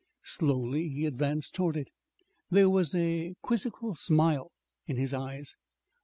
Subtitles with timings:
[0.25, 1.89] Slowly he advanced toward it.
[2.49, 4.51] There was a quizzical smile
[4.87, 5.57] in his eyes.